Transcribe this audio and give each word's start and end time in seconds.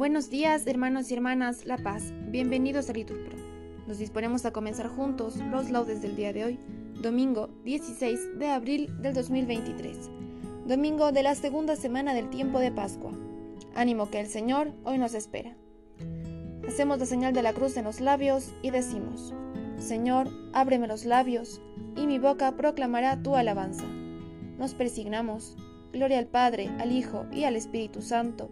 Buenos 0.00 0.30
días, 0.30 0.66
hermanos 0.66 1.10
y 1.10 1.14
hermanas 1.14 1.66
La 1.66 1.76
Paz. 1.76 2.14
Bienvenidos 2.30 2.88
a 2.88 2.94
Litur 2.94 3.22
Pro. 3.22 3.36
Nos 3.86 3.98
disponemos 3.98 4.46
a 4.46 4.50
comenzar 4.50 4.88
juntos 4.88 5.36
los 5.36 5.68
laudes 5.68 6.00
del 6.00 6.16
día 6.16 6.32
de 6.32 6.42
hoy, 6.42 6.58
domingo 7.02 7.50
16 7.66 8.38
de 8.38 8.48
abril 8.48 8.90
del 9.02 9.12
2023, 9.12 10.08
domingo 10.64 11.12
de 11.12 11.22
la 11.22 11.34
segunda 11.34 11.76
semana 11.76 12.14
del 12.14 12.30
tiempo 12.30 12.60
de 12.60 12.72
Pascua. 12.72 13.12
Ánimo 13.74 14.10
que 14.10 14.20
el 14.20 14.26
Señor 14.28 14.72
hoy 14.84 14.96
nos 14.96 15.12
espera. 15.12 15.54
Hacemos 16.66 16.98
la 16.98 17.04
señal 17.04 17.34
de 17.34 17.42
la 17.42 17.52
cruz 17.52 17.76
en 17.76 17.84
los 17.84 18.00
labios 18.00 18.54
y 18.62 18.70
decimos, 18.70 19.34
Señor, 19.76 20.30
ábreme 20.54 20.86
los 20.88 21.04
labios, 21.04 21.60
y 21.94 22.06
mi 22.06 22.18
boca 22.18 22.56
proclamará 22.56 23.22
tu 23.22 23.36
alabanza. 23.36 23.84
Nos 24.56 24.72
persignamos. 24.72 25.58
Gloria 25.92 26.20
al 26.20 26.26
Padre, 26.26 26.70
al 26.78 26.90
Hijo 26.90 27.26
y 27.32 27.44
al 27.44 27.54
Espíritu 27.54 28.00
Santo 28.00 28.48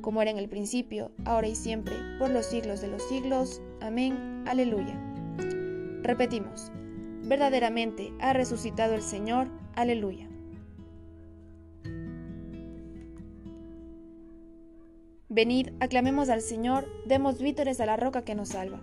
como 0.00 0.22
era 0.22 0.30
en 0.30 0.38
el 0.38 0.48
principio, 0.48 1.10
ahora 1.24 1.48
y 1.48 1.54
siempre, 1.54 1.94
por 2.18 2.30
los 2.30 2.46
siglos 2.46 2.80
de 2.80 2.88
los 2.88 3.02
siglos. 3.08 3.60
Amén. 3.80 4.44
Aleluya. 4.46 4.94
Repetimos, 6.02 6.70
verdaderamente 7.24 8.12
ha 8.20 8.32
resucitado 8.32 8.94
el 8.94 9.02
Señor. 9.02 9.48
Aleluya. 9.74 10.28
Venid, 15.28 15.70
aclamemos 15.80 16.28
al 16.28 16.40
Señor, 16.40 16.88
demos 17.04 17.40
vítores 17.40 17.80
a 17.80 17.86
la 17.86 17.96
roca 17.96 18.22
que 18.22 18.34
nos 18.34 18.50
salva. 18.50 18.80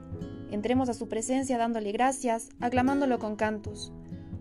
Entremos 0.51 0.89
a 0.89 0.93
su 0.93 1.07
presencia 1.07 1.57
dándole 1.57 1.91
gracias, 1.93 2.49
aclamándolo 2.59 3.17
con 3.17 3.37
cantos. 3.37 3.91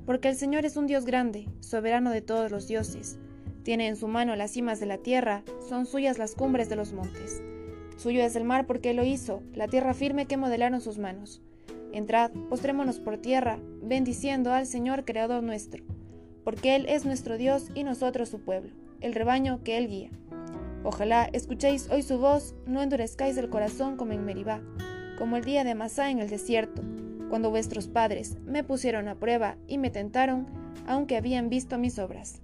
Porque 0.05 0.29
el 0.29 0.35
Señor 0.35 0.65
es 0.65 0.77
un 0.77 0.89
Dios 0.89 1.05
grande, 1.05 1.49
soberano 1.61 2.11
de 2.11 2.23
todos 2.23 2.51
los 2.51 2.67
dioses 2.67 3.19
tiene 3.63 3.89
en 3.89 3.97
su 3.97 4.09
mano 4.09 4.37
las 4.37 4.53
cimas 4.53 4.81
de 4.81 4.87
la 4.87 4.99
tierra, 4.99 5.43
son 5.69 5.87
suyas 5.87 6.19
las 6.19 6.35
cumbres 6.35 6.69
de 6.69 6.77
los 6.77 6.93
montes. 6.93 7.43
Suyo 7.97 8.23
es 8.23 8.35
el 8.37 8.45
mar 8.45 8.67
porque 8.67 8.95
lo 8.95 9.05
hizo, 9.05 9.43
la 9.55 9.69
tierra 9.69 9.95
firme 9.95 10.27
que 10.27 10.37
modelaron 10.37 10.81
sus 10.81 10.99
manos. 10.99 11.41
Entrad, 11.93 12.31
postrémonos 12.49 12.99
por 12.99 13.19
tierra, 13.19 13.59
bendiciendo 13.83 14.53
al 14.53 14.67
Señor 14.67 15.05
Creador 15.05 15.43
nuestro, 15.43 15.85
porque 16.43 16.75
Él 16.75 16.87
es 16.89 17.05
nuestro 17.05 17.37
Dios 17.37 17.69
y 17.75 17.85
nosotros 17.85 18.29
su 18.29 18.41
pueblo, 18.41 18.73
el 19.01 19.15
rebaño 19.15 19.63
que 19.63 19.77
Él 19.77 19.89
guía. 19.89 20.11
Ojalá 20.85 21.29
escuchéis 21.33 21.89
hoy 21.91 22.03
su 22.03 22.19
voz, 22.19 22.55
no 22.67 22.83
endurezcáis 22.83 23.37
el 23.37 23.51
corazón 23.51 23.97
como 23.97 24.13
en 24.13 24.25
Meribá, 24.25 24.61
como 25.19 25.37
el 25.37 25.45
día 25.45 25.63
de 25.63 25.75
Masá 25.75 26.11
en 26.11 26.19
el 26.19 26.29
desierto, 26.29 26.83
cuando 27.29 27.51
vuestros 27.51 27.87
padres 27.87 28.37
me 28.45 28.65
pusieron 28.65 29.07
a 29.09 29.15
prueba 29.15 29.57
y 29.69 29.79
me 29.79 29.91
tentaron, 29.91 30.47
aunque 30.87 31.17
habían 31.17 31.49
visto 31.49 31.79
mis 31.79 31.99
obras. 31.99 32.43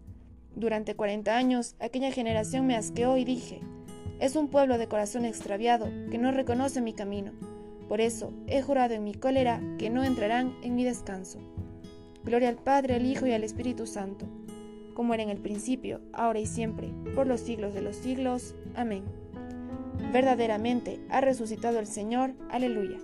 Durante 0.59 0.97
40 0.97 1.37
años, 1.37 1.77
aquella 1.78 2.11
generación 2.11 2.67
me 2.67 2.75
asqueó 2.75 3.17
y 3.17 3.25
dije, 3.25 3.61
es 4.19 4.34
un 4.34 4.48
pueblo 4.48 4.77
de 4.77 4.89
corazón 4.89 5.25
extraviado 5.25 5.89
que 6.11 6.19
no 6.19 6.33
reconoce 6.33 6.81
mi 6.81 6.92
camino. 6.95 7.31
Por 7.89 8.00
eso 8.00 8.33
he 8.48 8.61
jurado 8.61 8.92
en 8.95 9.05
mi 9.05 9.15
cólera 9.15 9.62
que 9.78 9.89
no 9.89 10.03
entrarán 10.03 10.56
en 10.65 10.75
mi 10.75 10.83
descanso. 10.83 11.39
Gloria 12.25 12.48
al 12.48 12.56
Padre, 12.56 12.97
al 12.97 13.06
Hijo 13.06 13.25
y 13.28 13.33
al 13.34 13.45
Espíritu 13.45 13.87
Santo, 13.87 14.27
como 14.95 15.15
era 15.15 15.23
en 15.23 15.31
el 15.31 15.39
principio, 15.39 16.00
ahora 16.12 16.41
y 16.41 16.47
siempre, 16.47 16.91
por 17.15 17.28
los 17.28 17.41
siglos 17.41 17.72
de 17.72 17.83
los 17.83 17.95
siglos. 17.95 18.56
Amén. 18.75 19.05
Verdaderamente 20.12 20.98
ha 21.09 21.20
resucitado 21.20 21.78
el 21.78 21.87
Señor. 21.87 22.34
Aleluya. 22.50 22.98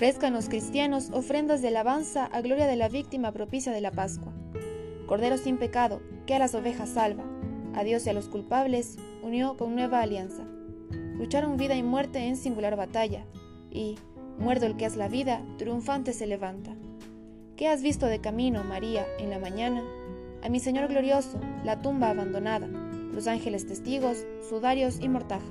Ofrezcan 0.00 0.32
los 0.32 0.48
cristianos 0.48 1.10
ofrendas 1.12 1.60
de 1.60 1.68
alabanza 1.68 2.24
a 2.24 2.40
gloria 2.40 2.66
de 2.66 2.74
la 2.74 2.88
víctima 2.88 3.32
propicia 3.32 3.70
de 3.70 3.82
la 3.82 3.90
Pascua. 3.90 4.32
Cordero 5.06 5.36
sin 5.36 5.58
pecado, 5.58 6.00
que 6.24 6.34
a 6.34 6.38
las 6.38 6.54
ovejas 6.54 6.88
salva, 6.88 7.22
a 7.74 7.84
Dios 7.84 8.06
y 8.06 8.08
a 8.08 8.14
los 8.14 8.30
culpables 8.30 8.96
unió 9.22 9.58
con 9.58 9.74
nueva 9.74 10.00
alianza. 10.00 10.42
Lucharon 11.18 11.58
vida 11.58 11.76
y 11.76 11.82
muerte 11.82 12.20
en 12.20 12.38
singular 12.38 12.76
batalla, 12.76 13.26
y, 13.70 13.96
muerto 14.38 14.64
el 14.64 14.78
que 14.78 14.86
es 14.86 14.96
la 14.96 15.08
vida, 15.08 15.42
triunfante 15.58 16.14
se 16.14 16.26
levanta. 16.26 16.74
¿Qué 17.56 17.68
has 17.68 17.82
visto 17.82 18.06
de 18.06 18.22
camino, 18.22 18.64
María, 18.64 19.04
en 19.18 19.28
la 19.28 19.38
mañana? 19.38 19.84
A 20.42 20.48
mi 20.48 20.60
Señor 20.60 20.88
glorioso, 20.88 21.38
la 21.62 21.82
tumba 21.82 22.08
abandonada, 22.08 22.68
los 22.68 23.26
ángeles 23.26 23.66
testigos, 23.66 24.24
sudarios 24.48 24.98
y 24.98 25.10
mortaja. 25.10 25.44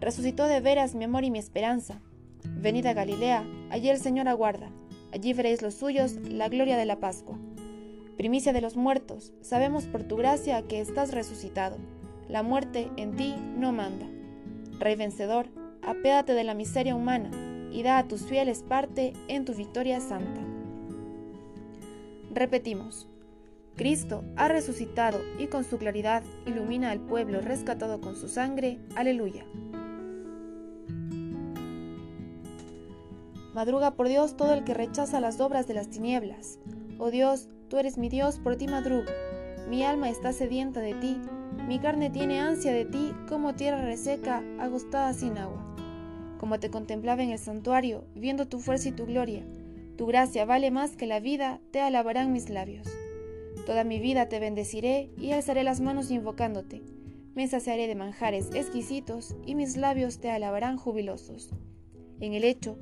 Resucitó 0.00 0.46
de 0.46 0.60
veras 0.60 0.94
mi 0.94 1.04
amor 1.04 1.24
y 1.24 1.30
mi 1.30 1.38
esperanza, 1.38 2.00
Venid 2.44 2.86
a 2.86 2.92
Galilea, 2.92 3.44
allí 3.70 3.88
el 3.88 3.98
Señor 3.98 4.28
aguarda, 4.28 4.70
allí 5.12 5.32
veréis 5.32 5.62
los 5.62 5.74
suyos, 5.74 6.14
la 6.28 6.48
gloria 6.48 6.76
de 6.76 6.84
la 6.84 7.00
Pascua. 7.00 7.38
Primicia 8.16 8.52
de 8.52 8.60
los 8.60 8.76
muertos, 8.76 9.32
sabemos 9.40 9.84
por 9.84 10.02
tu 10.02 10.16
gracia 10.16 10.62
que 10.62 10.80
estás 10.80 11.12
resucitado, 11.12 11.76
la 12.28 12.42
muerte 12.42 12.90
en 12.96 13.16
ti 13.16 13.34
no 13.56 13.72
manda. 13.72 14.06
Rey 14.78 14.96
vencedor, 14.96 15.48
apédate 15.82 16.34
de 16.34 16.44
la 16.44 16.54
miseria 16.54 16.94
humana 16.94 17.30
y 17.72 17.82
da 17.82 17.98
a 17.98 18.08
tus 18.08 18.22
fieles 18.22 18.62
parte 18.62 19.12
en 19.28 19.44
tu 19.44 19.54
victoria 19.54 20.00
santa. 20.00 20.40
Repetimos, 22.32 23.08
Cristo 23.76 24.24
ha 24.36 24.48
resucitado 24.48 25.20
y 25.38 25.46
con 25.46 25.64
su 25.64 25.78
claridad 25.78 26.22
ilumina 26.46 26.90
al 26.90 27.00
pueblo 27.00 27.40
rescatado 27.40 28.00
con 28.00 28.16
su 28.16 28.28
sangre. 28.28 28.78
Aleluya. 28.96 29.44
Madruga 33.54 33.94
por 33.94 34.08
Dios 34.08 34.36
todo 34.36 34.52
el 34.52 34.64
que 34.64 34.74
rechaza 34.74 35.20
las 35.20 35.40
obras 35.40 35.66
de 35.66 35.74
las 35.74 35.88
tinieblas. 35.88 36.58
Oh 36.98 37.10
Dios, 37.10 37.48
tú 37.68 37.78
eres 37.78 37.98
mi 37.98 38.08
Dios, 38.08 38.38
por 38.38 38.56
ti 38.56 38.66
madrugo. 38.66 39.10
Mi 39.68 39.82
alma 39.82 40.10
está 40.10 40.32
sedienta 40.32 40.80
de 40.80 40.94
ti, 40.94 41.20
mi 41.66 41.78
carne 41.78 42.10
tiene 42.10 42.40
ansia 42.40 42.72
de 42.72 42.84
ti 42.84 43.12
como 43.28 43.54
tierra 43.54 43.82
reseca, 43.82 44.42
agostada 44.58 45.12
sin 45.12 45.38
agua. 45.38 45.64
Como 46.38 46.60
te 46.60 46.70
contemplaba 46.70 47.22
en 47.22 47.30
el 47.30 47.38
santuario, 47.38 48.04
viendo 48.14 48.46
tu 48.46 48.58
fuerza 48.60 48.88
y 48.88 48.92
tu 48.92 49.06
gloria, 49.06 49.44
tu 49.96 50.06
gracia 50.06 50.44
vale 50.44 50.70
más 50.70 50.96
que 50.96 51.06
la 51.06 51.20
vida, 51.20 51.60
te 51.72 51.80
alabarán 51.80 52.32
mis 52.32 52.48
labios. 52.48 52.86
Toda 53.66 53.84
mi 53.84 53.98
vida 53.98 54.28
te 54.28 54.38
bendeciré 54.38 55.10
y 55.18 55.32
alzaré 55.32 55.64
las 55.64 55.80
manos 55.80 56.10
invocándote. 56.10 56.82
Me 57.34 57.48
saciaré 57.48 57.86
de 57.86 57.94
manjares 57.94 58.50
exquisitos 58.54 59.36
y 59.44 59.54
mis 59.54 59.76
labios 59.76 60.20
te 60.20 60.30
alabarán 60.30 60.76
jubilosos. 60.76 61.50
En 62.20 62.32
el 62.32 62.44
hecho, 62.44 62.78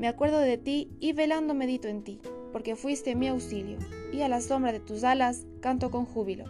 me 0.00 0.08
acuerdo 0.08 0.38
de 0.38 0.56
ti 0.56 0.90
y 0.98 1.12
velando 1.12 1.52
medito 1.52 1.86
en 1.86 2.02
ti, 2.02 2.20
porque 2.52 2.74
fuiste 2.74 3.14
mi 3.14 3.28
auxilio, 3.28 3.76
y 4.14 4.22
a 4.22 4.30
la 4.30 4.40
sombra 4.40 4.72
de 4.72 4.80
tus 4.80 5.04
alas 5.04 5.46
canto 5.60 5.90
con 5.90 6.06
júbilo. 6.06 6.46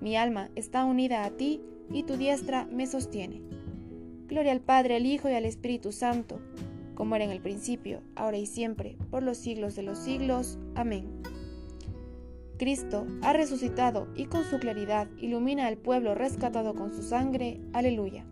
Mi 0.00 0.16
alma 0.16 0.50
está 0.54 0.84
unida 0.84 1.24
a 1.24 1.30
ti 1.30 1.60
y 1.90 2.04
tu 2.04 2.16
diestra 2.16 2.66
me 2.66 2.86
sostiene. 2.86 3.42
Gloria 4.28 4.52
al 4.52 4.60
Padre, 4.60 4.94
al 4.94 5.06
Hijo 5.06 5.28
y 5.28 5.32
al 5.32 5.44
Espíritu 5.44 5.90
Santo, 5.90 6.40
como 6.94 7.16
era 7.16 7.24
en 7.24 7.32
el 7.32 7.40
principio, 7.40 8.00
ahora 8.14 8.38
y 8.38 8.46
siempre, 8.46 8.96
por 9.10 9.24
los 9.24 9.38
siglos 9.38 9.74
de 9.74 9.82
los 9.82 9.98
siglos. 9.98 10.56
Amén. 10.76 11.08
Cristo 12.58 13.08
ha 13.22 13.32
resucitado 13.32 14.06
y 14.14 14.26
con 14.26 14.44
su 14.44 14.60
claridad 14.60 15.08
ilumina 15.18 15.66
al 15.66 15.78
pueblo 15.78 16.14
rescatado 16.14 16.76
con 16.76 16.94
su 16.94 17.02
sangre. 17.02 17.60
Aleluya. 17.72 18.24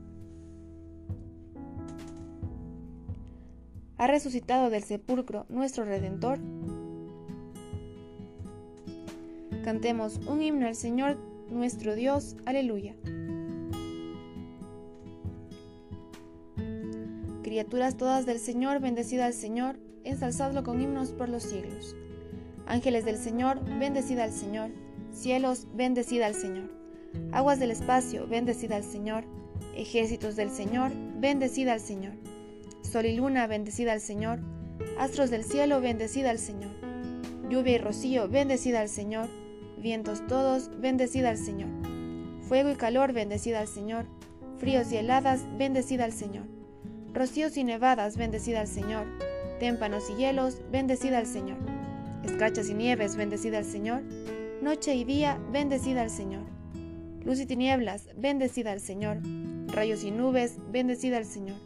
Ha 3.99 4.07
resucitado 4.07 4.71
del 4.71 4.83
sepulcro 4.83 5.47
nuestro 5.49 5.84
Redentor? 5.84 6.39
Cantemos 9.65 10.21
un 10.27 10.43
himno 10.43 10.67
al 10.67 10.77
Señor 10.77 11.17
nuestro 11.51 11.95
Dios. 11.95 12.37
Aleluya. 12.45 12.95
Criaturas 17.43 17.97
todas 17.97 18.27
del 18.27 18.39
Señor, 18.39 18.81
bendecida 18.81 19.27
al 19.27 19.33
Señor, 19.33 19.79
ensalzadlo 20.05 20.63
con 20.63 20.81
himnos 20.81 21.13
por 21.13 21.28
los 21.28 21.45
siglos. 21.45 21.97
Ángeles 22.67 23.05
del 23.05 23.17
Señor, 23.17 23.61
bendecida 23.78 24.25
al 24.25 24.33
Señor. 24.33 24.71
Cielos, 25.13 25.66
bendecida 25.75 26.27
al 26.27 26.34
Señor. 26.34 26.71
Aguas 27.33 27.59
del 27.59 27.71
espacio, 27.71 28.27
bendecida 28.27 28.77
al 28.77 28.84
Señor. 28.84 29.25
Ejércitos 29.75 30.37
del 30.37 30.51
Señor, 30.51 30.91
bendecida 31.19 31.72
al 31.72 31.81
Señor. 31.81 32.13
Sol 32.86 33.06
y 33.06 33.16
luna, 33.16 33.47
bendecida 33.48 33.92
al 33.92 34.00
Señor. 34.00 34.38
Astros 34.98 35.30
del 35.30 35.44
cielo, 35.44 35.80
bendecida 35.80 36.30
al 36.30 36.38
Señor. 36.38 36.71
Lluvia 37.50 37.74
y 37.74 37.78
rocío, 37.78 38.28
bendecida 38.28 38.80
al 38.80 38.88
Señor. 38.88 39.28
Vientos 39.77 40.24
todos, 40.27 40.71
bendecida 40.80 41.30
al 41.30 41.36
Señor. 41.36 41.68
Fuego 42.42 42.71
y 42.71 42.77
calor, 42.77 43.12
bendecida 43.12 43.60
al 43.60 43.66
Señor. 43.66 44.06
Fríos 44.59 44.91
y 44.92 44.98
heladas, 44.98 45.44
bendecida 45.59 46.04
al 46.04 46.12
Señor. 46.12 46.44
Rocíos 47.12 47.56
y 47.56 47.65
nevadas, 47.65 48.16
bendecida 48.16 48.60
al 48.60 48.68
Señor. 48.68 49.06
Témpanos 49.59 50.09
y 50.09 50.15
hielos, 50.15 50.62
bendecida 50.71 51.18
al 51.18 51.27
Señor. 51.27 51.59
Escarchas 52.24 52.71
y 52.71 52.74
nieves, 52.74 53.16
bendecida 53.16 53.59
al 53.59 53.65
Señor. 53.65 54.03
Noche 54.62 54.94
y 54.94 55.04
día, 55.04 55.39
bendecida 55.50 56.03
al 56.03 56.10
Señor. 56.10 56.44
Luz 57.24 57.41
y 57.41 57.47
tinieblas, 57.47 58.09
bendecida 58.16 58.71
al 58.71 58.80
Señor. 58.80 59.18
Rayos 59.66 60.04
y 60.04 60.12
nubes, 60.12 60.59
bendecida 60.71 61.16
al 61.16 61.24
Señor. 61.24 61.66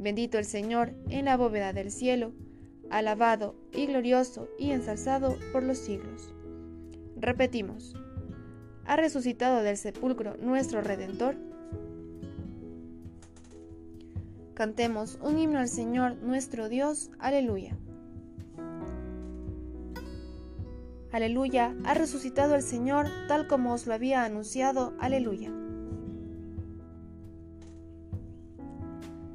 Bendito 0.00 0.38
el 0.38 0.46
Señor 0.46 0.94
en 1.10 1.26
la 1.26 1.36
bóveda 1.36 1.74
del 1.74 1.90
cielo, 1.90 2.32
alabado 2.88 3.54
y 3.70 3.84
glorioso 3.84 4.48
y 4.58 4.70
ensalzado 4.70 5.36
por 5.52 5.62
los 5.62 5.76
siglos. 5.76 6.34
Repetimos, 7.16 7.94
ha 8.86 8.96
resucitado 8.96 9.62
del 9.62 9.76
sepulcro 9.76 10.38
nuestro 10.38 10.80
Redentor, 10.80 11.36
Cantemos 14.54 15.18
un 15.22 15.38
himno 15.38 15.58
al 15.58 15.68
Señor 15.68 16.16
nuestro 16.16 16.68
Dios. 16.68 17.10
Aleluya. 17.18 17.78
Aleluya, 21.12 21.74
ha 21.84 21.94
resucitado 21.94 22.54
el 22.54 22.62
Señor 22.62 23.06
tal 23.26 23.46
como 23.46 23.72
os 23.72 23.86
lo 23.86 23.94
había 23.94 24.22
anunciado. 24.22 24.92
Aleluya. 25.00 25.50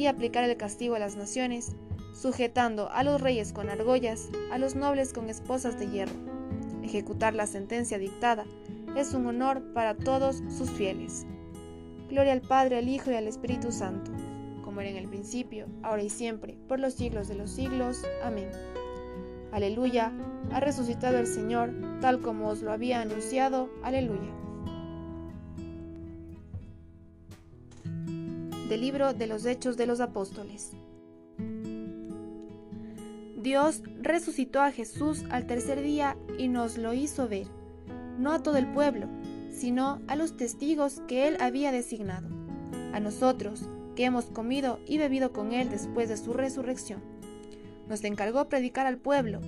y 0.00 0.06
aplicar 0.06 0.44
el 0.44 0.56
castigo 0.56 0.94
a 0.94 0.98
las 0.98 1.16
naciones, 1.16 1.72
sujetando 2.14 2.90
a 2.90 3.04
los 3.04 3.20
reyes 3.20 3.52
con 3.52 3.68
argollas, 3.68 4.30
a 4.50 4.56
los 4.56 4.74
nobles 4.74 5.12
con 5.12 5.28
esposas 5.28 5.78
de 5.78 5.90
hierro. 5.90 6.14
Ejecutar 6.82 7.34
la 7.34 7.46
sentencia 7.46 7.98
dictada 7.98 8.46
es 8.96 9.12
un 9.12 9.26
honor 9.26 9.62
para 9.74 9.94
todos 9.94 10.42
sus 10.48 10.70
fieles. 10.70 11.26
Gloria 12.08 12.32
al 12.32 12.40
Padre, 12.40 12.78
al 12.78 12.88
Hijo 12.88 13.10
y 13.10 13.14
al 13.14 13.28
Espíritu 13.28 13.70
Santo, 13.72 14.10
como 14.64 14.80
era 14.80 14.88
en 14.88 14.96
el 14.96 15.08
principio, 15.08 15.66
ahora 15.82 16.02
y 16.02 16.08
siempre, 16.08 16.56
por 16.66 16.80
los 16.80 16.94
siglos 16.94 17.28
de 17.28 17.34
los 17.34 17.50
siglos. 17.50 18.02
Amén. 18.24 18.48
Aleluya, 19.52 20.12
ha 20.50 20.60
resucitado 20.60 21.18
el 21.18 21.26
Señor, 21.26 21.74
tal 22.00 22.22
como 22.22 22.48
os 22.48 22.62
lo 22.62 22.72
había 22.72 23.02
anunciado. 23.02 23.68
Aleluya. 23.82 24.32
Del 28.70 28.82
libro 28.82 29.14
de 29.14 29.26
los 29.26 29.46
Hechos 29.46 29.76
de 29.76 29.84
los 29.84 29.98
Apóstoles. 29.98 30.70
Dios 33.36 33.82
resucitó 34.00 34.62
a 34.62 34.70
Jesús 34.70 35.24
al 35.28 35.48
tercer 35.48 35.82
día 35.82 36.16
y 36.38 36.46
nos 36.46 36.78
lo 36.78 36.94
hizo 36.94 37.28
ver, 37.28 37.48
no 38.16 38.30
a 38.30 38.44
todo 38.44 38.58
el 38.58 38.68
pueblo, 38.72 39.08
sino 39.50 40.00
a 40.06 40.14
los 40.14 40.36
testigos 40.36 41.02
que 41.08 41.26
él 41.26 41.36
había 41.40 41.72
designado, 41.72 42.28
a 42.92 43.00
nosotros, 43.00 43.68
que 43.96 44.04
hemos 44.04 44.26
comido 44.26 44.78
y 44.86 44.98
bebido 44.98 45.32
con 45.32 45.52
él 45.52 45.68
después 45.68 46.08
de 46.08 46.16
su 46.16 46.32
resurrección. 46.32 47.02
Nos 47.88 48.04
encargó 48.04 48.48
predicar 48.48 48.86
al 48.86 48.98
pueblo, 48.98 49.40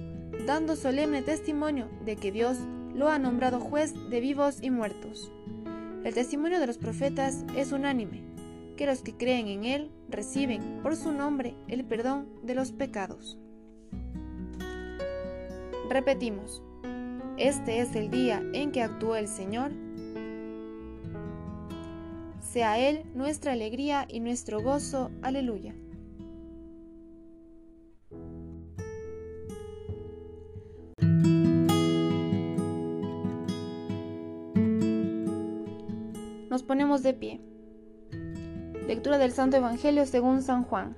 dando 0.49 0.75
solemne 0.75 1.23
testimonio 1.23 1.89
de 2.05 2.17
que 2.17 2.33
Dios 2.33 2.59
lo 2.93 3.09
ha 3.09 3.21
nombrado 3.21 3.61
juez 3.61 3.95
de 4.11 4.19
vivos 4.19 4.59
y 4.61 4.71
muertos. 4.71 5.31
El 6.03 6.13
testimonio 6.13 6.59
de 6.59 6.67
los 6.67 6.79
profetas 6.79 7.45
es 7.57 7.71
unánime, 7.71 8.32
que 8.83 8.87
los 8.87 9.03
que 9.03 9.17
creen 9.17 9.47
en 9.47 9.65
Él 9.65 9.93
reciben 10.09 10.81
por 10.83 10.97
su 10.97 11.13
nombre 11.13 11.55
el 11.69 11.85
perdón 11.85 12.27
de 12.43 12.57
los 12.57 12.73
pecados. 12.73 13.39
Repetimos, 15.89 16.65
este 17.37 17.79
es 17.79 17.95
el 17.95 18.11
día 18.11 18.43
en 18.53 18.73
que 18.73 18.83
actuó 18.83 19.15
el 19.15 19.29
Señor 19.29 19.71
sea 22.41 22.77
Él 22.81 23.05
nuestra 23.15 23.53
alegría 23.53 24.05
y 24.09 24.19
nuestro 24.19 24.61
gozo. 24.61 25.13
Aleluya. 25.23 25.77
Nos 36.51 36.65
ponemos 36.65 37.05
de 37.05 37.15
pie. 37.15 37.52
Lectura 38.87 39.17
del 39.17 39.31
Santo 39.31 39.57
Evangelio 39.57 40.05
según 40.07 40.43
San 40.43 40.65
Juan. 40.65 40.97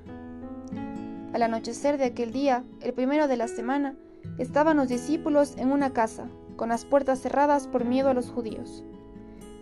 Al 1.34 1.42
anochecer 1.42 1.98
de 1.98 2.06
aquel 2.06 2.32
día, 2.32 2.64
el 2.80 2.94
primero 2.94 3.28
de 3.28 3.36
la 3.36 3.46
semana, 3.46 3.94
estaban 4.38 4.78
los 4.78 4.88
discípulos 4.88 5.54
en 5.58 5.70
una 5.70 5.92
casa, 5.92 6.26
con 6.56 6.70
las 6.70 6.86
puertas 6.86 7.20
cerradas 7.20 7.66
por 7.66 7.84
miedo 7.84 8.08
a 8.08 8.14
los 8.14 8.30
judíos. 8.30 8.84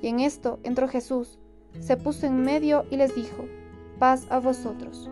Y 0.00 0.06
en 0.06 0.20
esto 0.20 0.60
entró 0.62 0.86
Jesús, 0.86 1.40
se 1.80 1.96
puso 1.96 2.26
en 2.26 2.42
medio 2.42 2.84
y 2.90 2.96
les 2.96 3.12
dijo, 3.16 3.44
paz 3.99 4.26
a 4.30 4.38
vosotros. 4.38 5.11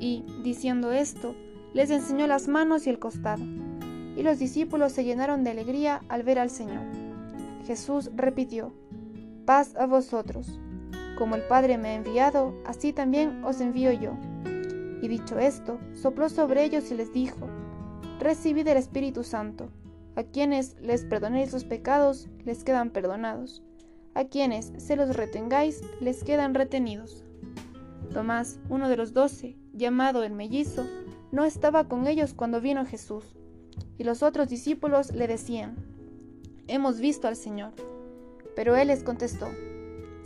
Y, 0.00 0.24
diciendo 0.42 0.90
esto, 0.90 1.36
les 1.72 1.90
enseñó 1.90 2.26
las 2.26 2.48
manos 2.48 2.86
y 2.86 2.90
el 2.90 2.98
costado. 2.98 3.44
Y 4.16 4.22
los 4.24 4.40
discípulos 4.40 4.90
se 4.90 5.04
llenaron 5.04 5.44
de 5.44 5.50
alegría 5.50 6.02
al 6.08 6.24
ver 6.24 6.40
al 6.40 6.50
Señor. 6.50 6.82
Jesús 7.64 8.10
repitió, 8.16 8.72
paz 9.46 9.76
a 9.76 9.86
vosotros. 9.86 10.58
Como 11.20 11.36
el 11.36 11.42
Padre 11.42 11.78
me 11.78 11.90
ha 11.90 11.94
enviado, 11.94 12.52
así 12.66 12.92
también 12.92 13.44
os 13.44 13.60
envío 13.60 13.92
yo. 13.92 14.16
Y 15.00 15.06
dicho 15.06 15.38
esto, 15.38 15.78
sopló 15.94 16.28
sobre 16.28 16.64
ellos 16.64 16.90
y 16.90 16.94
les 16.94 17.12
dijo, 17.12 17.46
Recibid 18.18 18.66
el 18.66 18.78
Espíritu 18.78 19.22
Santo. 19.22 19.70
A 20.16 20.24
quienes 20.24 20.80
les 20.80 21.04
perdonéis 21.04 21.52
los 21.52 21.64
pecados, 21.64 22.28
les 22.44 22.64
quedan 22.64 22.90
perdonados 22.90 23.62
a 24.14 24.24
quienes 24.24 24.72
se 24.78 24.96
los 24.96 25.16
retengáis 25.16 25.82
les 26.00 26.24
quedan 26.24 26.54
retenidos. 26.54 27.24
Tomás, 28.12 28.58
uno 28.68 28.88
de 28.88 28.96
los 28.96 29.12
doce, 29.12 29.56
llamado 29.72 30.24
el 30.24 30.32
mellizo, 30.32 30.86
no 31.30 31.44
estaba 31.44 31.86
con 31.86 32.06
ellos 32.06 32.34
cuando 32.34 32.60
vino 32.60 32.84
Jesús, 32.84 33.24
y 33.98 34.04
los 34.04 34.22
otros 34.22 34.48
discípulos 34.48 35.12
le 35.12 35.28
decían, 35.28 35.76
Hemos 36.66 37.00
visto 37.00 37.28
al 37.28 37.36
Señor. 37.36 37.72
Pero 38.56 38.76
él 38.76 38.88
les 38.88 39.04
contestó, 39.04 39.48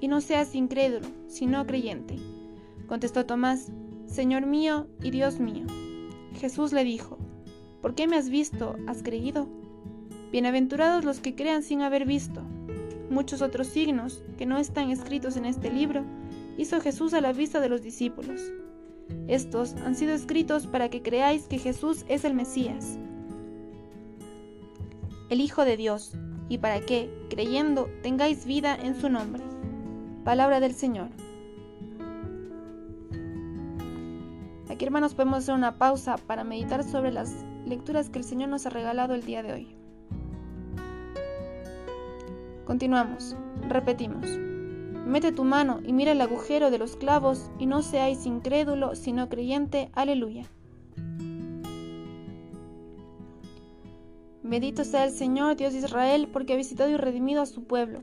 y 0.00 0.08
no 0.08 0.20
seas 0.20 0.54
incrédulo, 0.54 1.06
sino 1.26 1.66
creyente. 1.66 2.16
Contestó 2.86 3.26
Tomás, 3.26 3.70
Señor 4.06 4.46
mío 4.46 4.86
y 5.02 5.10
Dios 5.10 5.40
mío. 5.40 5.66
Jesús 6.34 6.72
le 6.72 6.84
dijo, 6.84 7.18
¿por 7.82 7.94
qué 7.94 8.06
me 8.06 8.16
has 8.16 8.30
visto, 8.30 8.76
has 8.86 9.02
creído? 9.02 9.48
Bienaventurados 10.32 11.04
los 11.04 11.20
que 11.20 11.34
crean 11.34 11.62
sin 11.62 11.82
haber 11.82 12.06
visto. 12.06 12.42
Muchos 13.10 13.42
otros 13.42 13.66
signos, 13.66 14.22
que 14.36 14.46
no 14.46 14.58
están 14.58 14.90
escritos 14.90 15.36
en 15.36 15.46
este 15.46 15.70
libro, 15.70 16.04
hizo 16.56 16.80
Jesús 16.80 17.14
a 17.14 17.20
la 17.20 17.32
vista 17.32 17.60
de 17.60 17.68
los 17.68 17.82
discípulos. 17.82 18.40
Estos 19.26 19.74
han 19.84 19.94
sido 19.94 20.12
escritos 20.12 20.66
para 20.66 20.90
que 20.90 21.02
creáis 21.02 21.44
que 21.44 21.58
Jesús 21.58 22.04
es 22.08 22.24
el 22.24 22.34
Mesías, 22.34 22.98
el 25.30 25.40
Hijo 25.40 25.64
de 25.64 25.76
Dios, 25.76 26.12
y 26.48 26.58
para 26.58 26.80
que, 26.80 27.10
creyendo, 27.28 27.88
tengáis 28.02 28.46
vida 28.46 28.74
en 28.74 28.98
su 28.98 29.08
nombre. 29.08 29.42
Palabra 30.28 30.60
del 30.60 30.74
Señor. 30.74 31.08
Aquí 34.68 34.84
hermanos 34.84 35.14
podemos 35.14 35.38
hacer 35.38 35.54
una 35.54 35.78
pausa 35.78 36.18
para 36.18 36.44
meditar 36.44 36.84
sobre 36.84 37.10
las 37.10 37.46
lecturas 37.64 38.10
que 38.10 38.18
el 38.18 38.24
Señor 38.26 38.50
nos 38.50 38.66
ha 38.66 38.68
regalado 38.68 39.14
el 39.14 39.24
día 39.24 39.42
de 39.42 39.54
hoy. 39.54 39.74
Continuamos, 42.66 43.36
repetimos. 43.70 44.26
Mete 45.06 45.32
tu 45.32 45.44
mano 45.44 45.80
y 45.82 45.94
mira 45.94 46.12
el 46.12 46.20
agujero 46.20 46.70
de 46.70 46.76
los 46.76 46.96
clavos 46.96 47.50
y 47.58 47.64
no 47.64 47.80
seáis 47.80 48.26
incrédulo, 48.26 48.96
sino 48.96 49.30
creyente. 49.30 49.88
Aleluya. 49.94 50.44
Bendito 54.42 54.84
sea 54.84 55.06
el 55.06 55.10
Señor, 55.10 55.56
Dios 55.56 55.72
de 55.72 55.78
Israel, 55.78 56.28
porque 56.30 56.52
ha 56.52 56.56
visitado 56.56 56.90
y 56.90 56.98
redimido 56.98 57.40
a 57.40 57.46
su 57.46 57.64
pueblo, 57.64 58.02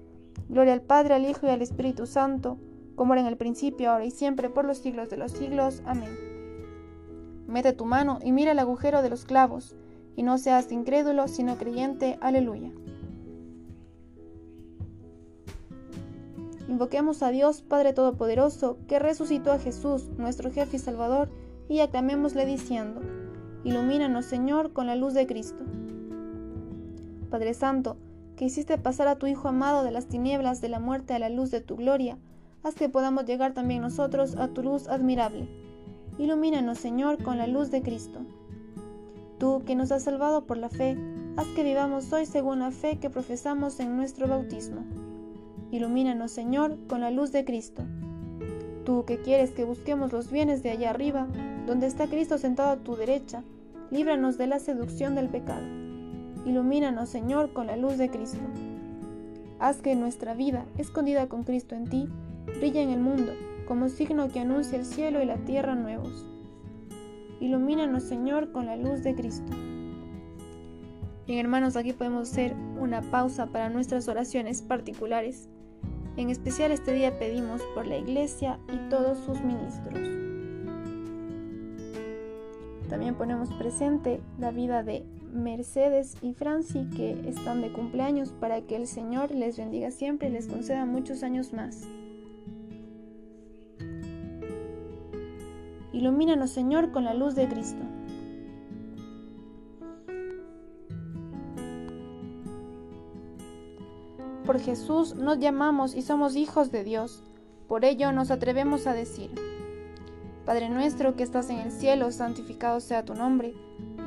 Gloria 0.51 0.73
al 0.73 0.81
Padre, 0.81 1.13
al 1.13 1.25
Hijo 1.25 1.47
y 1.47 1.49
al 1.49 1.61
Espíritu 1.61 2.05
Santo, 2.05 2.57
como 2.95 3.13
era 3.13 3.21
en 3.21 3.27
el 3.27 3.37
principio, 3.37 3.89
ahora 3.89 4.03
y 4.03 4.11
siempre, 4.11 4.49
por 4.49 4.65
los 4.65 4.79
siglos 4.79 5.09
de 5.09 5.15
los 5.15 5.31
siglos. 5.31 5.81
Amén. 5.85 6.09
Mete 7.47 7.71
tu 7.71 7.85
mano 7.85 8.19
y 8.21 8.33
mira 8.33 8.51
el 8.51 8.59
agujero 8.59 9.01
de 9.01 9.09
los 9.09 9.23
clavos, 9.23 9.77
y 10.17 10.23
no 10.23 10.37
seas 10.37 10.69
incrédulo, 10.73 11.29
sino 11.29 11.55
creyente. 11.55 12.17
Aleluya. 12.19 12.69
Invoquemos 16.67 17.23
a 17.23 17.29
Dios 17.29 17.61
Padre 17.61 17.93
Todopoderoso, 17.93 18.77
que 18.89 18.99
resucitó 18.99 19.53
a 19.53 19.59
Jesús, 19.59 20.09
nuestro 20.17 20.51
jefe 20.51 20.75
y 20.75 20.79
Salvador, 20.79 21.29
y 21.69 21.79
aclamémosle 21.79 22.45
diciendo, 22.45 22.99
Ilumínanos, 23.63 24.25
Señor, 24.25 24.73
con 24.73 24.87
la 24.87 24.97
luz 24.97 25.13
de 25.13 25.27
Cristo. 25.27 25.63
Padre 27.29 27.53
Santo, 27.53 27.95
que 28.35 28.45
hiciste 28.45 28.77
pasar 28.77 29.07
a 29.07 29.17
tu 29.17 29.27
Hijo 29.27 29.47
amado 29.47 29.83
de 29.83 29.91
las 29.91 30.07
tinieblas 30.07 30.61
de 30.61 30.69
la 30.69 30.79
muerte 30.79 31.13
a 31.13 31.19
la 31.19 31.29
luz 31.29 31.51
de 31.51 31.61
tu 31.61 31.75
gloria, 31.75 32.17
haz 32.63 32.75
que 32.75 32.89
podamos 32.89 33.25
llegar 33.25 33.53
también 33.53 33.81
nosotros 33.81 34.35
a 34.35 34.47
tu 34.47 34.63
luz 34.63 34.87
admirable. 34.87 35.47
Ilumínanos, 36.17 36.77
Señor, 36.77 37.23
con 37.23 37.37
la 37.37 37.47
luz 37.47 37.71
de 37.71 37.81
Cristo. 37.81 38.19
Tú, 39.39 39.63
que 39.65 39.75
nos 39.75 39.91
has 39.91 40.03
salvado 40.03 40.45
por 40.45 40.57
la 40.57 40.69
fe, 40.69 40.97
haz 41.37 41.47
que 41.55 41.63
vivamos 41.63 42.11
hoy 42.13 42.25
según 42.25 42.59
la 42.59 42.71
fe 42.71 42.99
que 42.99 43.09
profesamos 43.09 43.79
en 43.79 43.95
nuestro 43.95 44.27
bautismo. 44.27 44.81
Ilumínanos, 45.71 46.31
Señor, 46.31 46.77
con 46.87 47.01
la 47.01 47.11
luz 47.11 47.31
de 47.31 47.45
Cristo. 47.45 47.83
Tú, 48.85 49.05
que 49.05 49.21
quieres 49.21 49.51
que 49.51 49.63
busquemos 49.63 50.11
los 50.11 50.29
bienes 50.29 50.63
de 50.63 50.71
allá 50.71 50.89
arriba, 50.89 51.27
donde 51.65 51.87
está 51.87 52.07
Cristo 52.07 52.37
sentado 52.37 52.71
a 52.71 52.77
tu 52.77 52.95
derecha, 52.95 53.43
líbranos 53.89 54.37
de 54.37 54.47
la 54.47 54.59
seducción 54.59 55.15
del 55.15 55.29
pecado. 55.29 55.80
Ilumínanos, 56.45 57.09
Señor, 57.09 57.53
con 57.53 57.67
la 57.67 57.77
luz 57.77 57.97
de 57.97 58.09
Cristo. 58.09 58.39
Haz 59.59 59.81
que 59.81 59.95
nuestra 59.95 60.33
vida, 60.33 60.65
escondida 60.77 61.27
con 61.27 61.43
Cristo 61.43 61.75
en 61.75 61.87
ti, 61.87 62.09
brille 62.57 62.81
en 62.81 62.89
el 62.89 62.99
mundo, 62.99 63.33
como 63.67 63.89
signo 63.89 64.29
que 64.29 64.39
anuncia 64.39 64.79
el 64.79 64.85
cielo 64.85 65.21
y 65.21 65.25
la 65.25 65.37
tierra 65.37 65.75
nuevos. 65.75 66.25
Ilumínanos, 67.39 68.03
Señor, 68.03 68.51
con 68.51 68.65
la 68.65 68.75
luz 68.75 69.03
de 69.03 69.13
Cristo. 69.13 69.51
Bien, 71.27 71.39
hermanos, 71.39 71.75
aquí 71.75 71.93
podemos 71.93 72.31
hacer 72.31 72.55
una 72.79 73.01
pausa 73.01 73.47
para 73.47 73.69
nuestras 73.69 74.07
oraciones 74.07 74.63
particulares. 74.63 75.47
En 76.17 76.29
especial 76.29 76.71
este 76.71 76.91
día 76.91 77.17
pedimos 77.19 77.61
por 77.75 77.85
la 77.85 77.97
Iglesia 77.97 78.59
y 78.73 78.89
todos 78.89 79.19
sus 79.19 79.39
ministros. 79.41 79.99
También 82.89 83.15
ponemos 83.15 83.49
presente 83.53 84.19
la 84.39 84.51
vida 84.51 84.83
de 84.83 85.05
Mercedes 85.33 86.17
y 86.21 86.33
Franci 86.33 86.89
que 86.95 87.11
están 87.27 87.61
de 87.61 87.71
cumpleaños 87.71 88.31
para 88.31 88.61
que 88.61 88.75
el 88.75 88.87
Señor 88.87 89.31
les 89.31 89.57
bendiga 89.57 89.91
siempre 89.91 90.29
y 90.29 90.31
les 90.31 90.47
conceda 90.47 90.85
muchos 90.85 91.23
años 91.23 91.53
más. 91.53 91.83
Ilumínanos 95.93 96.51
Señor 96.51 96.91
con 96.91 97.03
la 97.03 97.13
luz 97.13 97.35
de 97.35 97.47
Cristo. 97.47 97.83
Por 104.45 104.59
Jesús 104.59 105.15
nos 105.15 105.39
llamamos 105.39 105.95
y 105.95 106.01
somos 106.01 106.35
hijos 106.35 106.71
de 106.71 106.83
Dios. 106.83 107.23
Por 107.67 107.85
ello 107.85 108.11
nos 108.11 108.31
atrevemos 108.31 108.87
a 108.87 108.93
decir, 108.93 109.31
Padre 110.45 110.69
nuestro 110.69 111.15
que 111.15 111.23
estás 111.23 111.49
en 111.49 111.59
el 111.59 111.71
cielo, 111.71 112.11
santificado 112.11 112.79
sea 112.79 113.05
tu 113.05 113.13
nombre, 113.13 113.53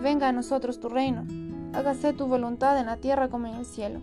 venga 0.03 0.29
a 0.29 0.33
nosotros 0.33 0.81
tu 0.81 0.89
reino, 0.89 1.25
hágase 1.73 2.13
tu 2.13 2.27
voluntad 2.27 2.79
en 2.79 2.87
la 2.87 2.97
tierra 2.97 3.29
como 3.29 3.47
en 3.47 3.55
el 3.55 3.67
cielo. 3.67 4.01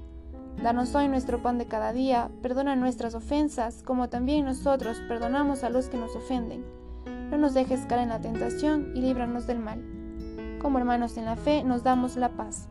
Danos 0.62 0.94
hoy 0.94 1.08
nuestro 1.08 1.42
pan 1.42 1.58
de 1.58 1.66
cada 1.66 1.94
día, 1.94 2.30
perdona 2.42 2.76
nuestras 2.76 3.16
ofensas, 3.16 3.82
como 3.84 4.10
también 4.10 4.46
nosotros 4.46 4.98
perdonamos 5.08 5.64
a 5.64 5.70
los 5.70 5.88
que 5.88 5.98
nos 5.98 6.16
ofenden. 6.16 6.64
No 7.32 7.38
nos 7.38 7.54
dejes 7.54 7.86
caer 7.88 8.02
en 8.02 8.10
la 8.10 8.22
tentación 8.22 8.92
y 8.96 9.02
líbranos 9.02 9.48
del 9.48 9.60
mal. 9.60 9.84
Como 10.62 10.78
hermanos 10.78 11.18
en 11.18 11.26
la 11.26 11.36
fe, 11.36 11.64
nos 11.64 11.84
damos 11.84 12.16
la 12.18 12.30
paz. 12.30 12.68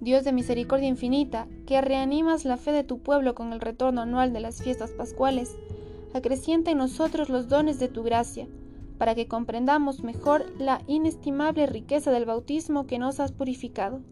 Dios 0.00 0.24
de 0.24 0.32
misericordia 0.32 0.88
infinita, 0.88 1.46
que 1.66 1.80
reanimas 1.80 2.44
la 2.44 2.56
fe 2.56 2.72
de 2.72 2.84
tu 2.84 2.98
pueblo 2.98 3.34
con 3.34 3.52
el 3.52 3.60
retorno 3.60 4.02
anual 4.02 4.32
de 4.32 4.40
las 4.40 4.62
fiestas 4.62 4.90
pascuales, 4.90 5.56
acrecienta 6.14 6.70
en 6.70 6.78
nosotros 6.78 7.28
los 7.28 7.48
dones 7.48 7.78
de 7.78 7.88
tu 7.88 8.02
gracia, 8.02 8.48
para 9.00 9.14
que 9.14 9.28
comprendamos 9.28 10.04
mejor 10.04 10.44
la 10.58 10.82
inestimable 10.86 11.64
riqueza 11.64 12.10
del 12.10 12.26
bautismo 12.26 12.86
que 12.86 12.98
nos 12.98 13.18
has 13.18 13.32
purificado, 13.32 14.02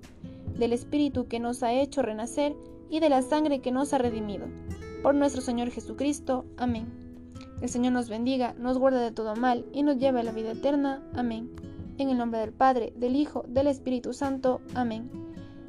del 0.58 0.72
Espíritu 0.72 1.28
que 1.28 1.40
nos 1.40 1.62
ha 1.62 1.74
hecho 1.74 2.00
renacer 2.00 2.56
y 2.88 3.00
de 3.00 3.10
la 3.10 3.20
sangre 3.20 3.60
que 3.60 3.70
nos 3.70 3.92
ha 3.92 3.98
redimido. 3.98 4.46
Por 5.02 5.14
nuestro 5.14 5.42
Señor 5.42 5.68
Jesucristo. 5.68 6.46
Amén. 6.56 6.86
El 7.60 7.68
Señor 7.68 7.92
nos 7.92 8.08
bendiga, 8.08 8.54
nos 8.58 8.78
guarda 8.78 9.02
de 9.02 9.12
todo 9.12 9.36
mal 9.36 9.66
y 9.74 9.82
nos 9.82 9.98
lleve 9.98 10.20
a 10.20 10.22
la 10.22 10.32
vida 10.32 10.52
eterna. 10.52 11.02
Amén. 11.14 11.50
En 11.98 12.08
el 12.08 12.16
nombre 12.16 12.40
del 12.40 12.52
Padre, 12.52 12.94
del 12.96 13.14
Hijo, 13.14 13.44
del 13.46 13.66
Espíritu 13.66 14.14
Santo. 14.14 14.62
Amén. 14.74 15.10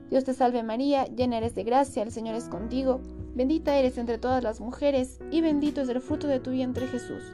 Dios 0.09 0.23
te 0.23 0.33
salve 0.33 0.63
María, 0.63 1.07
llena 1.07 1.39
eres 1.39 1.55
de 1.55 1.65
gracia, 1.65 2.03
el 2.03 2.13
Señor 2.13 2.35
es 2.35 2.45
contigo. 2.45 3.01
Bendita 3.35 3.75
eres 3.75 3.97
entre 3.97 4.17
todas 4.17 4.45
las 4.45 4.61
mujeres, 4.61 5.19
y 5.29 5.41
bendito 5.41 5.81
es 5.81 5.89
el 5.89 5.99
fruto 5.99 6.27
de 6.27 6.39
tu 6.39 6.51
vientre 6.51 6.87
Jesús. 6.87 7.33